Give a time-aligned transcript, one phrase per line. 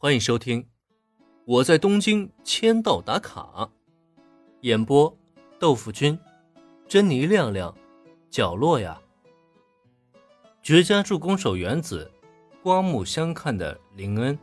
[0.00, 0.62] 欢迎收听
[1.44, 3.42] 《我在东京签到打卡》，
[4.60, 5.18] 演播：
[5.58, 6.16] 豆腐君、
[6.86, 7.76] 珍妮亮亮、
[8.30, 9.02] 角落呀。
[10.62, 12.12] 绝佳助攻手原子，
[12.62, 14.38] 刮目相看的林恩。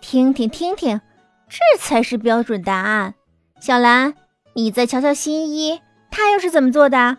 [0.00, 0.98] 听听听听，
[1.46, 3.14] 这才是标准答案。
[3.60, 4.14] 小兰，
[4.54, 5.78] 你再瞧瞧新一，
[6.10, 7.18] 他又是怎么做的？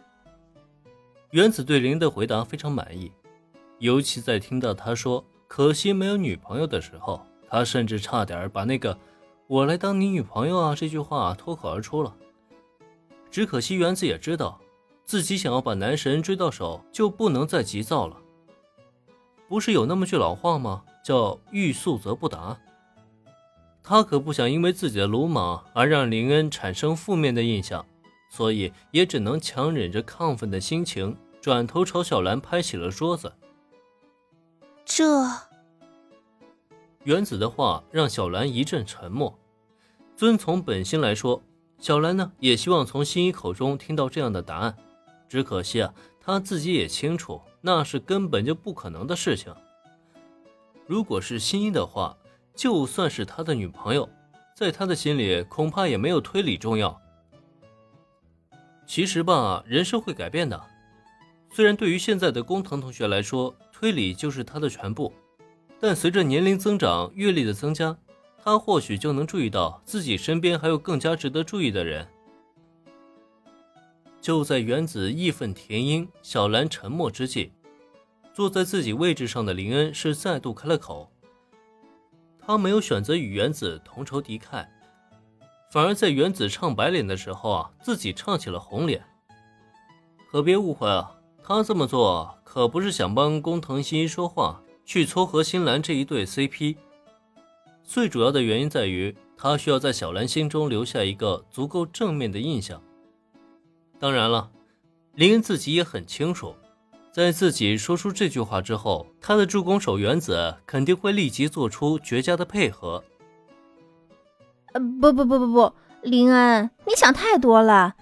[1.29, 3.11] 原子对林的回答非常满意，
[3.77, 8.97] 尤其在听到他说“可惜没有女朋友”的时候，他甚至差点把那个
[9.47, 12.15] “我来当你女朋友啊”这句话脱口而出了。
[13.29, 14.59] 只可惜原子也知道。
[15.05, 18.17] 自己想要把男神追到手，就不能再急躁了。
[19.47, 20.81] 不是有那么句老话吗？
[21.03, 22.57] 叫“欲速则不达”。
[23.83, 27.85] 他可不想因为自己的鲁莽而让林恩产生负面的印象，
[28.31, 33.31] 所以也只能强忍着亢奋的心情，转头朝小兰拍起了桌子。
[34.85, 35.03] 这
[37.03, 39.37] 原子的话让小兰一阵沉默。
[40.15, 41.41] 遵从本心来说，
[41.79, 44.77] 小兰呢也希望从新一口中听到这样的答案。
[45.27, 49.53] 只可惜啊，她自己也清楚，那是根本就不可能的事情。
[50.85, 52.15] 如果是新一的话，
[52.53, 54.07] 就算是他的女朋友，
[54.55, 57.01] 在他的心里恐怕也没有推理重要。
[58.85, 60.61] 其实吧，人是会改变的。
[61.51, 65.11] 虽然对于现在的工藤同学来说，推理就是他的全部，
[65.81, 67.97] 但随着年龄增长、阅历的增加，
[68.41, 72.07] 他或许就能注意到自己身边还有更加值得注意的人。
[74.21, 77.51] 就在原子义愤填膺、小兰沉默之际，
[78.33, 81.11] 坐在自己位置上的林恩是再度开了口。
[82.39, 84.65] 他没有选择与原子同仇敌忾，
[85.69, 89.05] 反而在原子唱白脸的时候啊，自己唱起了红脸。
[90.31, 91.14] 可别误会啊，
[91.47, 96.75] 他这么做可不是想帮工藤新一说话，去撮合新兰这一对 CP。
[97.83, 102.81] 最主要的原因在于，他需要在小兰心中留下一个足够正面的印象。
[103.99, 104.49] 当然了，
[105.13, 106.55] 林恩自己也很清楚，
[107.11, 113.03] 在自己说出这句话之后，他的助攻手原子肯定会立即做出绝佳的配合。
[114.73, 117.93] 呃，不不不不不，林恩，你想太多了。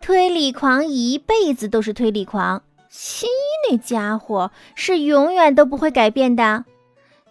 [0.00, 6.64] 推理狂一辈子都是推理狂，新一那家伙是永远都不会改变的。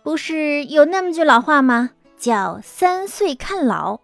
[0.03, 1.91] 不是有那么句老话吗？
[2.17, 3.99] 叫三岁看老。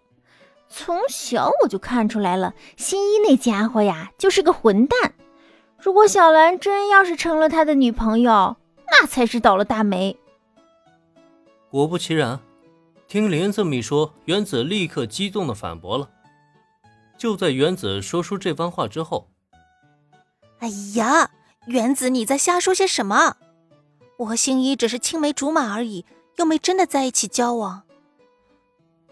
[0.68, 5.14] 从小我就看出来了，新一那家伙呀，就是个混蛋。
[5.78, 10.16] 如果小兰真要是成了他的女朋友，那才是倒了大霉。
[11.70, 12.40] 果不其然，
[13.06, 16.08] 听林这么一说，原子立刻激动的反驳了。
[17.18, 19.28] 就在原子说出这番话之后，
[20.58, 21.30] 哎呀，
[21.66, 23.36] 原子你在瞎说些什么？
[24.18, 26.04] 我和星一只是青梅竹马而已，
[26.36, 27.82] 又没真的在一起交往。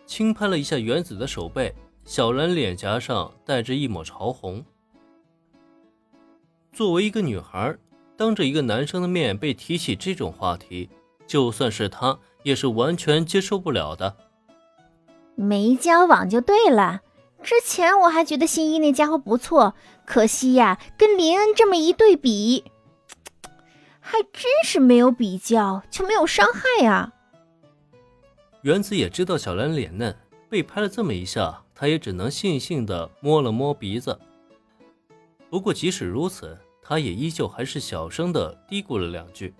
[0.04, 1.72] 轻拍了一下原子的手背，
[2.04, 4.64] 小兰脸颊上带着一抹潮红。
[6.72, 7.76] 作为一个女孩，
[8.16, 10.90] 当着一个男生的面被提起这种话题，
[11.26, 14.16] 就算是她也是完全接受不了的。
[15.36, 17.00] 没交往就对了。
[17.42, 19.74] 之前我还觉得新一那家伙不错，
[20.04, 22.64] 可惜呀，跟林恩这么一对比，
[23.98, 27.12] 还真是没有比较就没有伤害呀。
[28.62, 30.14] 原子也知道小兰脸嫩，
[30.48, 34.18] 被拍了这么一下，他也只能悻悻地摸了摸鼻子。
[35.48, 39.54] 不过即使如此，他也依旧还是小声地嘀咕了两句。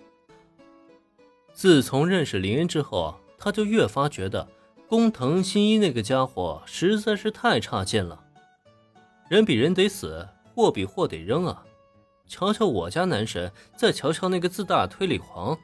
[1.51, 4.47] 自从认识林恩之后，他就越发觉得
[4.91, 8.25] 工藤新一那个家伙实在是太差劲了。
[9.29, 11.63] 人比人得死，货比货得扔啊！
[12.27, 15.57] 瞧瞧我家男神，再瞧瞧那个自大推理狂，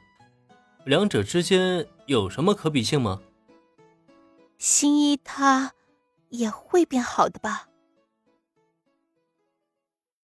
[0.86, 3.20] 两者之间有什么可比性吗？
[4.56, 5.74] 新一他
[6.30, 7.67] 也会变好的吧。